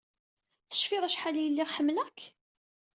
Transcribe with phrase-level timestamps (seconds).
[0.69, 2.19] Tecfid acḥal ay lliɣ ḥemmleɣ-k?